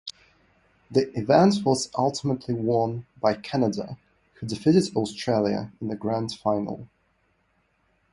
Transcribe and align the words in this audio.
The 0.89 1.11
event 1.15 1.63
was 1.63 1.91
ultimately 1.95 2.55
won 2.55 3.05
by 3.21 3.35
Canada, 3.35 3.99
who 4.33 4.47
defeated 4.47 4.89
Australia 4.95 5.71
in 5.79 5.89
the 5.89 5.95
Grand 5.95 6.31
Final. 6.31 6.87